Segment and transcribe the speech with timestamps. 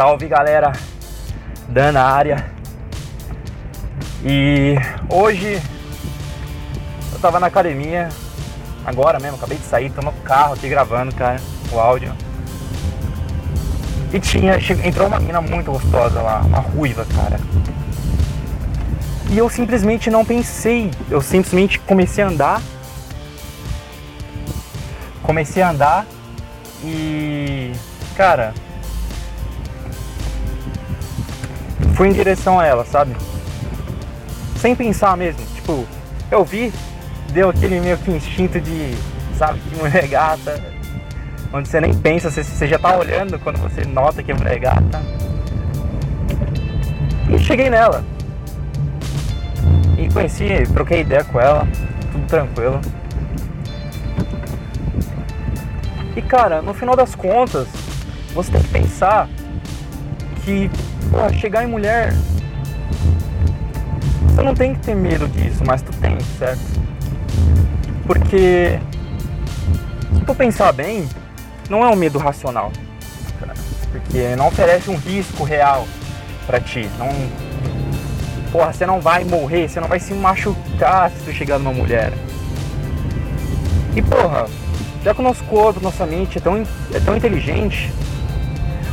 [0.00, 0.72] Salve galera,
[1.68, 2.50] Dan na área.
[4.24, 4.74] E
[5.10, 5.60] hoje
[7.12, 8.08] eu tava na academia,
[8.86, 11.38] agora mesmo, acabei de sair, tô no carro aqui gravando, cara,
[11.70, 12.14] o áudio.
[14.10, 17.38] E tinha, entrou uma menina muito gostosa lá, uma ruiva, cara.
[19.28, 22.62] E eu simplesmente não pensei, eu simplesmente comecei a andar.
[25.22, 26.06] Comecei a andar
[26.82, 27.74] e.
[28.16, 28.54] Cara.
[32.00, 33.14] Fui em direção a ela, sabe?
[34.56, 35.44] Sem pensar mesmo.
[35.54, 35.86] Tipo,
[36.30, 36.72] eu vi,
[37.30, 38.94] deu aquele meio que instinto de,
[39.36, 40.58] sabe, de mulher gata.
[41.52, 45.02] Onde você nem pensa, você já tá olhando quando você nota que é mulher gata.
[47.28, 48.02] E cheguei nela.
[49.98, 51.68] E conheci, troquei ideia com ela,
[52.12, 52.80] tudo tranquilo.
[56.16, 57.68] E cara, no final das contas,
[58.32, 59.28] você tem que pensar
[60.44, 60.70] que
[61.10, 62.12] pô, chegar em mulher,
[64.26, 66.60] você não tem que ter medo disso, mas tu tem, certo?
[68.06, 68.78] Porque
[70.14, 71.08] se tu pensar bem,
[71.68, 72.72] não é um medo racional,
[73.90, 75.86] porque não oferece um risco real
[76.46, 77.08] para ti, não
[78.50, 82.12] porra, você não vai morrer, você não vai se machucar se tu chegar numa mulher.
[83.94, 84.46] E porra,
[85.02, 87.92] já que o nosso corpo, nossa mente é tão, é tão inteligente,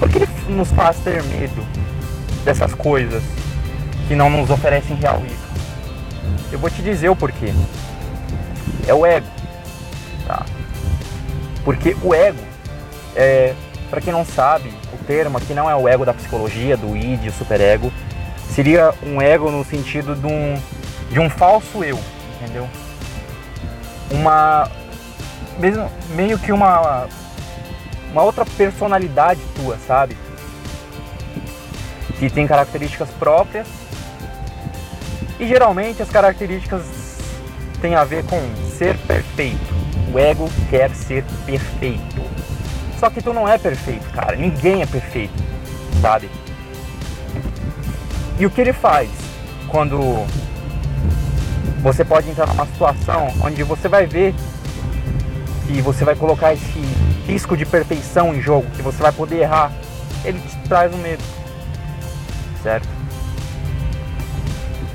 [0.00, 1.62] por que ele nos faz ter medo
[2.42, 3.22] dessas coisas
[4.08, 5.50] que não nos oferecem real risco?
[6.50, 7.52] Eu vou te dizer o porquê.
[8.88, 9.26] É o ego.
[10.26, 10.44] Tá?
[11.64, 12.40] Porque o ego,
[13.14, 13.54] é,
[13.90, 17.26] para quem não sabe, o termo aqui não é o ego da psicologia, do id,
[17.26, 17.92] o superego,
[18.54, 20.58] seria um ego no sentido de um,
[21.10, 21.98] de um falso eu,
[22.40, 22.66] entendeu?
[24.10, 24.66] Uma.
[25.58, 27.06] Mesmo, meio que uma.
[28.12, 30.16] Uma outra personalidade tua, sabe?
[32.18, 33.66] Que tem características próprias.
[35.38, 36.82] E geralmente as características
[37.80, 38.40] têm a ver com
[38.76, 39.74] ser perfeito.
[40.12, 42.20] O ego quer ser perfeito.
[42.98, 44.36] Só que tu não é perfeito, cara.
[44.36, 45.32] Ninguém é perfeito,
[46.02, 46.28] sabe?
[48.38, 49.08] E o que ele faz
[49.68, 50.26] quando
[51.82, 54.34] você pode entrar numa situação onde você vai ver
[55.66, 56.82] que você vai colocar esse
[57.30, 59.70] risco de perfeição em jogo, que você vai poder errar,
[60.24, 61.22] ele te traz um medo,
[62.62, 62.88] certo?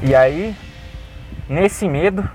[0.01, 0.55] E aí,
[1.47, 2.29] nesse medo,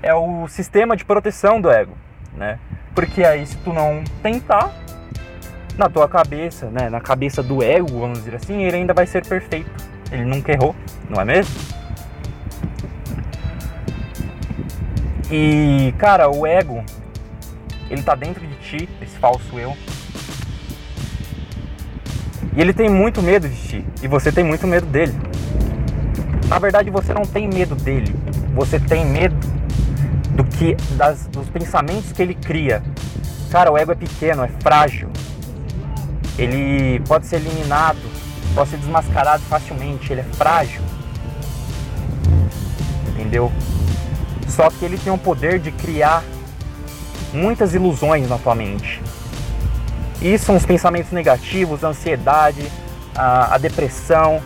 [0.00, 1.96] é o sistema de proteção do ego,
[2.36, 2.58] né?
[2.94, 4.72] Porque aí se tu não tentar,
[5.76, 9.26] na tua cabeça, né, na cabeça do ego, vamos dizer assim, ele ainda vai ser
[9.26, 9.70] perfeito.
[10.12, 10.76] Ele nunca errou,
[11.10, 11.54] não é mesmo?
[15.28, 16.84] E, cara, o ego,
[17.94, 19.76] ele tá dentro de ti, esse falso eu.
[22.56, 25.14] E ele tem muito medo de ti, e você tem muito medo dele.
[26.48, 28.14] Na verdade, você não tem medo dele,
[28.54, 29.36] você tem medo
[30.30, 32.82] do que das, dos pensamentos que ele cria.
[33.50, 35.08] Cara, o ego é pequeno, é frágil
[36.38, 37.98] ele pode ser eliminado,
[38.54, 40.82] pode ser desmascarado facilmente, ele é frágil.
[43.08, 43.52] Entendeu?
[44.48, 46.22] Só que ele tem o poder de criar
[47.34, 49.02] muitas ilusões na tua mente.
[50.22, 52.62] E são os pensamentos negativos, a ansiedade,
[53.14, 54.40] a, a depressão,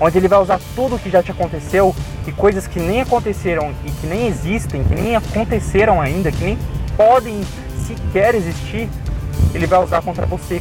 [0.00, 1.94] onde ele vai usar tudo o que já te aconteceu
[2.26, 6.58] e coisas que nem aconteceram e que nem existem, que nem aconteceram ainda, que nem
[6.96, 7.40] podem
[7.86, 8.88] sequer existir,
[9.54, 10.60] ele vai usar contra você.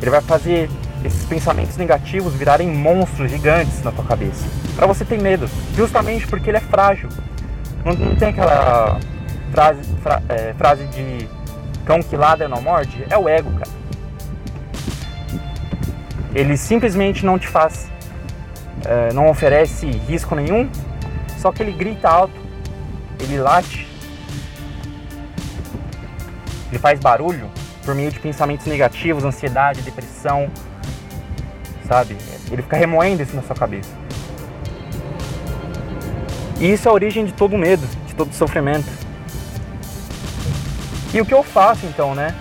[0.00, 0.68] Ele vai fazer
[1.04, 4.44] esses pensamentos negativos virarem monstros gigantes na tua cabeça.
[4.76, 7.08] Para você ter medo, justamente porque ele é frágil.
[7.84, 8.98] Não, não tem aquela
[9.54, 11.28] frase, fra, é, frase de
[11.86, 13.06] cão que lada não morde?
[13.08, 13.70] É o ego, cara.
[16.34, 17.88] Ele simplesmente não te faz,
[18.84, 20.68] é, não oferece risco nenhum,
[21.38, 22.34] só que ele grita alto,
[23.20, 23.86] ele late,
[26.70, 27.48] ele faz barulho
[27.84, 30.50] por meio de pensamentos negativos, ansiedade, depressão,
[31.86, 32.16] sabe?
[32.50, 33.90] Ele fica remoendo isso na sua cabeça.
[36.58, 39.03] E isso é a origem de todo medo, de todo sofrimento.
[41.14, 42.34] E o que eu faço então, né?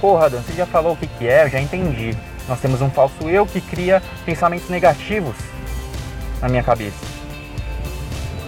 [0.00, 2.16] Porra, Dan, você já falou o que, que é, eu já entendi.
[2.48, 5.36] Nós temos um falso eu que cria pensamentos negativos
[6.42, 6.98] na minha cabeça.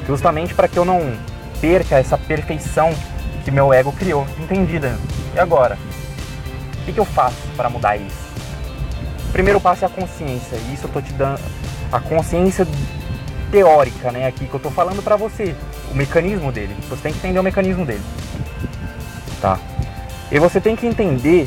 [0.08, 1.16] Justamente para que eu não
[1.60, 2.92] perca essa perfeição
[3.44, 4.26] que meu ego criou.
[4.40, 4.96] Entendi, Dan.
[5.36, 5.78] E agora?
[6.80, 8.32] O que, que eu faço para mudar isso?
[9.28, 10.56] O primeiro passo é a consciência.
[10.56, 11.40] E isso eu tô te dando
[11.92, 12.66] a consciência
[13.52, 14.26] teórica, né?
[14.26, 15.54] Aqui que eu tô falando para você.
[15.92, 16.75] O mecanismo dele.
[16.88, 18.02] Você tem que entender o mecanismo dele.
[19.42, 19.58] Tá?
[20.30, 21.46] E você tem que entender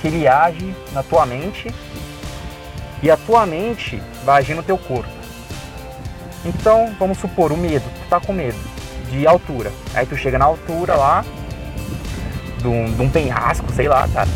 [0.00, 1.74] que ele age na tua mente
[3.02, 5.10] e a tua mente vai agir no teu corpo.
[6.44, 8.58] Então, vamos supor, o medo, tu tá com medo
[9.10, 9.72] de altura.
[9.94, 11.24] Aí tu chega na altura lá,
[12.58, 14.28] de um, de um penhasco, sei lá, cara.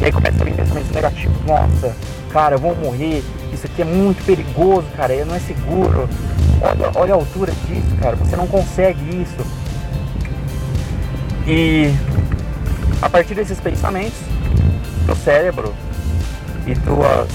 [0.00, 1.36] E aí começa a vir pensamentos negativos.
[1.46, 1.94] Nossa,
[2.32, 3.22] cara, eu vou morrer.
[3.52, 5.24] Isso aqui é muito perigoso, cara.
[5.24, 6.08] Não é seguro.
[6.60, 8.16] Olha, olha a altura disso, cara.
[8.16, 9.63] Você não consegue isso.
[11.46, 11.92] E
[13.02, 14.18] a partir desses pensamentos,
[15.04, 15.74] teu cérebro
[16.66, 17.30] e tuas,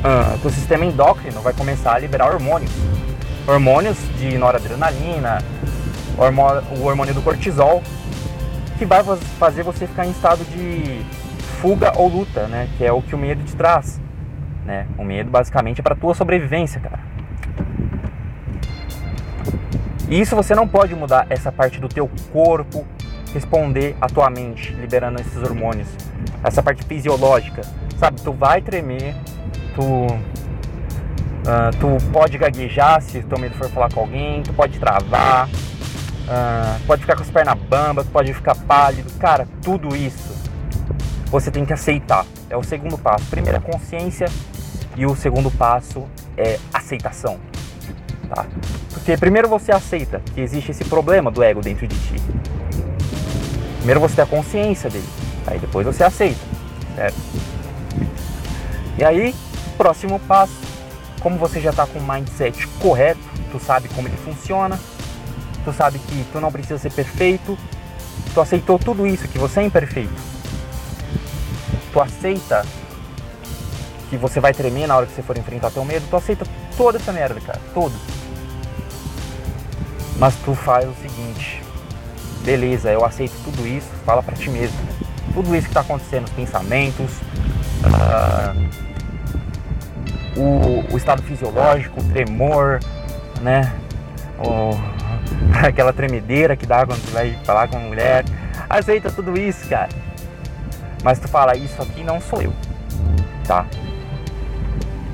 [0.00, 2.72] uh, teu sistema endócrino vai começar a liberar hormônios.
[3.46, 5.38] Hormônios de noradrenalina,
[6.18, 7.80] o hormônio do cortisol,
[8.76, 9.04] que vai
[9.38, 11.04] fazer você ficar em estado de
[11.60, 12.68] fuga ou luta, né?
[12.76, 14.00] Que é o que o medo te traz.
[14.64, 14.88] Né?
[14.98, 16.98] O medo basicamente é para tua sobrevivência, cara.
[20.08, 22.84] E isso você não pode mudar essa parte do teu corpo
[23.34, 25.88] responder à tua mente, liberando esses hormônios.
[26.42, 27.62] Essa parte fisiológica,
[27.98, 28.20] sabe?
[28.20, 29.14] Tu vai tremer,
[29.74, 35.48] tu uh, tu pode gaguejar se teu medo for falar com alguém, tu pode travar,
[35.48, 40.32] uh, pode ficar com as pernas bambas, pode ficar pálido, cara, tudo isso
[41.26, 42.24] você tem que aceitar.
[42.48, 43.24] É o segundo passo.
[43.26, 44.26] Primeiro é consciência
[44.96, 46.06] e o segundo passo
[46.36, 47.38] é aceitação.
[48.28, 48.46] Tá?
[48.92, 52.22] Porque primeiro você aceita que existe esse problema do ego dentro de ti.
[53.84, 55.06] Primeiro você tem a consciência dele,
[55.46, 56.40] aí depois você aceita,
[56.96, 57.16] certo?
[58.96, 59.34] E aí,
[59.76, 60.54] próximo passo,
[61.20, 63.20] como você já está com o mindset correto,
[63.52, 64.80] tu sabe como ele funciona,
[65.66, 67.58] tu sabe que tu não precisa ser perfeito,
[68.32, 70.14] tu aceitou tudo isso, que você é imperfeito.
[71.92, 72.64] Tu aceita
[74.08, 76.96] que você vai tremer na hora que você for enfrentar teu medo, tu aceita toda
[76.96, 77.94] essa merda, cara, tudo.
[80.18, 81.63] Mas tu faz o seguinte,
[82.44, 84.76] beleza, eu aceito tudo isso, fala para ti mesmo.
[85.32, 87.10] Tudo isso que está acontecendo, os pensamentos,
[87.82, 88.54] uh,
[90.38, 92.80] o, o, estado fisiológico, o tremor,
[93.40, 93.72] né?
[94.38, 94.78] O,
[95.66, 98.24] aquela tremedeira que dá quando tu vai falar com uma mulher.
[98.68, 99.88] Aceita tudo isso, cara.
[101.02, 102.52] Mas tu fala, isso aqui não sou eu,
[103.46, 103.66] tá?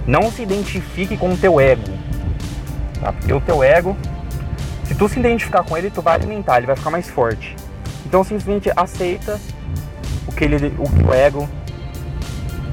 [0.07, 1.83] Não se identifique com o teu ego,
[3.01, 3.13] tá?
[3.13, 3.97] Porque o teu ego
[4.91, 7.55] se tu se identificar com ele, tu vai alimentar, ele vai ficar mais forte.
[8.05, 9.41] Então simplesmente aceita
[10.27, 11.49] o que, ele, o, que o ego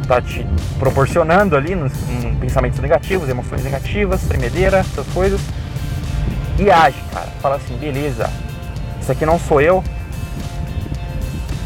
[0.07, 0.43] tá te
[0.79, 5.39] proporcionando ali nos, nos pensamentos negativos, emoções negativas, tremedeira, essas coisas.
[6.57, 7.27] E age, cara.
[7.39, 8.27] Fala assim, beleza,
[8.99, 9.83] isso aqui não sou eu,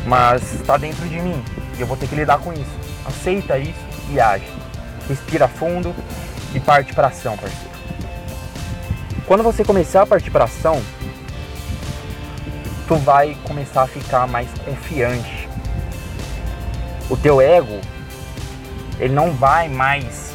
[0.05, 1.41] mas está dentro de mim.
[1.77, 2.77] E eu vou ter que lidar com isso.
[3.05, 4.51] Aceita isso e age.
[5.07, 5.95] Respira fundo
[6.53, 7.70] e parte para ação, parceiro.
[9.31, 10.81] Quando você começar a partir para ação,
[12.85, 15.47] tu vai começar a ficar mais confiante.
[17.09, 17.79] O teu ego,
[18.99, 20.33] ele não vai mais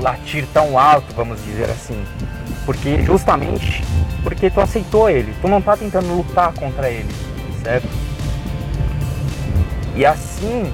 [0.00, 2.00] latir tão alto, vamos dizer assim,
[2.64, 3.82] porque justamente
[4.22, 7.12] porque tu aceitou ele, tu não tá tentando lutar contra ele,
[7.64, 7.88] certo?
[9.96, 10.72] E assim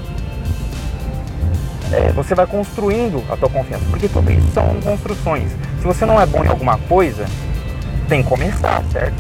[1.95, 5.51] é, você vai construindo a tua confiança, porque tudo isso são construções.
[5.79, 7.27] Se você não é bom em alguma coisa,
[8.09, 9.15] tem que começar, certo?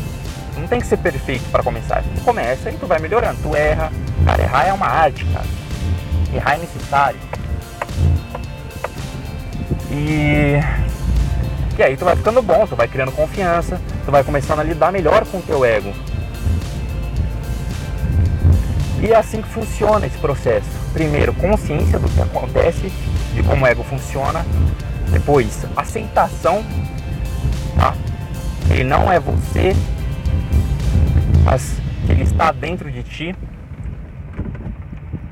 [0.56, 2.02] Não tem que ser perfeito para começar.
[2.02, 3.38] Tu começa e tu vai melhorando.
[3.42, 3.92] Tu erra.
[4.24, 5.46] Cara, errar é uma arte, cara.
[6.34, 7.20] Errar é necessário.
[9.90, 10.60] E...
[11.78, 14.90] E aí tu vai ficando bom, tu vai criando confiança, tu vai começando a lidar
[14.90, 15.92] melhor com o teu ego.
[19.00, 20.66] E é assim que funciona esse processo.
[20.92, 22.92] Primeiro, consciência do que acontece,
[23.32, 24.44] de como o ego funciona.
[25.12, 26.64] Depois, aceitação,
[27.76, 27.94] tá?
[28.70, 29.74] Ele não é você,
[31.44, 33.34] mas ele está dentro de ti.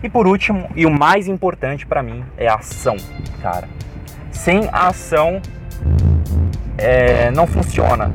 [0.02, 2.96] E por último, e o mais importante para mim, é a ação,
[3.42, 3.68] cara.
[4.30, 5.40] Sem a ação
[6.78, 8.12] é, não funciona.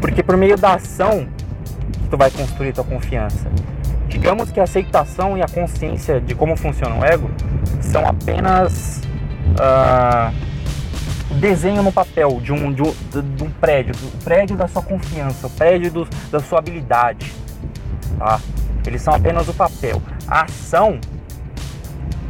[0.00, 1.28] Porque por meio da ação
[2.10, 3.50] tu vai construir tua confiança.
[4.08, 7.30] Digamos que a aceitação e a consciência de como funciona o ego
[7.80, 9.02] são apenas
[9.54, 10.34] uh,
[11.34, 12.92] desenho no papel de um, de um,
[13.36, 17.32] de um prédio, do prédio da sua confiança, o prédio do, da sua habilidade.
[18.18, 18.40] Tá?
[18.86, 20.02] Eles são apenas o papel.
[20.26, 20.98] A ação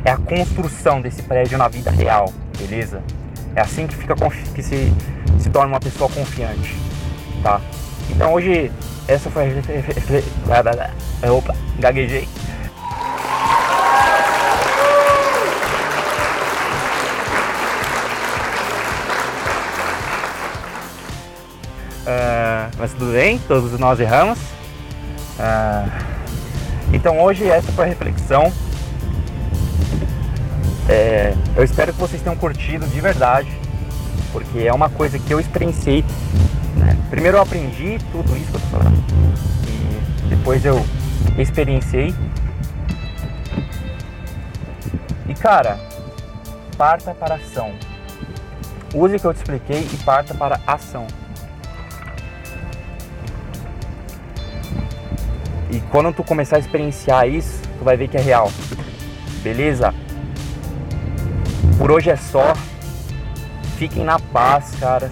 [0.04, 3.02] é a construção desse prédio na vida real, beleza?
[3.54, 4.14] É assim que fica
[4.54, 4.92] que se,
[5.38, 6.76] se torna uma pessoa confiante,
[7.42, 7.60] tá?
[8.10, 8.70] Então hoje
[9.08, 9.44] essa foi
[11.24, 12.28] a opa, gaguejei.
[22.80, 24.38] Mas tudo bem, todos nós erramos.
[25.38, 25.90] Uh,
[26.94, 28.50] então hoje essa foi a reflexão.
[30.88, 33.50] É, eu espero que vocês tenham curtido de verdade,
[34.32, 36.02] porque é uma coisa que eu experienciei.
[36.76, 36.96] Né?
[37.10, 39.04] Primeiro eu aprendi tudo isso que eu tô falando,
[40.24, 40.84] e depois eu
[41.38, 42.14] experienciei.
[45.28, 45.78] E cara,
[46.78, 47.72] parta para ação.
[48.94, 51.06] Use o que eu te expliquei e parta para ação.
[55.90, 58.50] Quando tu começar a experienciar isso, tu vai ver que é real.
[59.42, 59.92] Beleza?
[61.76, 62.54] Por hoje é só.
[63.76, 65.10] Fiquem na paz, caras.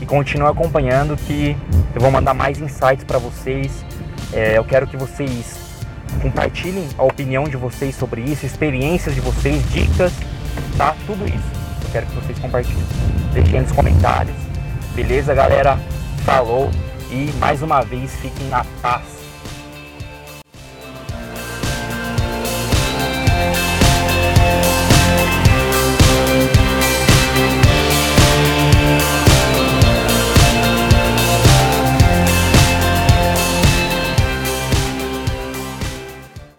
[0.00, 1.56] E continuem acompanhando que
[1.94, 3.84] eu vou mandar mais insights para vocês.
[4.32, 5.58] É, eu quero que vocês
[6.22, 10.12] compartilhem a opinião de vocês sobre isso, experiências de vocês, dicas,
[10.76, 10.94] tá?
[11.06, 11.60] Tudo isso.
[11.84, 12.84] Eu quero que vocês compartilhem.
[13.32, 14.36] Deixem nos comentários.
[14.94, 15.78] Beleza, galera?
[16.24, 16.70] Falou.
[17.10, 19.19] E mais uma vez, fiquem na paz.